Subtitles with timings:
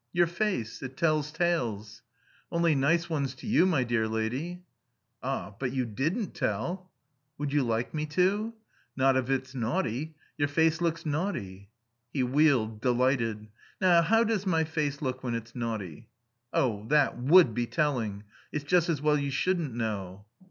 [0.13, 0.81] "Your face.
[0.81, 2.01] It tells tales."
[2.51, 4.63] "Only nice ones to you, my dear lady."
[5.21, 6.89] "Ah, but you didn't tell"
[7.37, 8.55] "Would you like me to?"
[8.95, 10.15] "Not if it's naughty.
[10.37, 11.69] Your face looks naughty."
[12.11, 13.47] He wheeled, delighted.
[13.79, 16.07] "Now, how does my face look when it's naughty?"
[16.51, 18.23] "Oh, that would be telling.
[18.51, 20.25] It's just as well you shouldn't know."